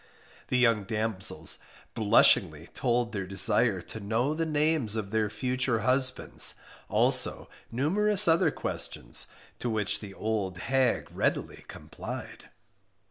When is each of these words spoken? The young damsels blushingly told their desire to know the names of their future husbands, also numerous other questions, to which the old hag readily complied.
The 0.47 0.57
young 0.57 0.85
damsels 0.85 1.59
blushingly 1.93 2.69
told 2.73 3.11
their 3.11 3.27
desire 3.27 3.81
to 3.81 3.99
know 3.99 4.33
the 4.33 4.47
names 4.47 4.95
of 4.95 5.11
their 5.11 5.29
future 5.29 5.81
husbands, 5.81 6.55
also 6.89 7.47
numerous 7.71 8.27
other 8.27 8.49
questions, 8.49 9.27
to 9.59 9.69
which 9.69 9.99
the 9.99 10.15
old 10.15 10.57
hag 10.57 11.07
readily 11.11 11.65
complied. 11.67 12.49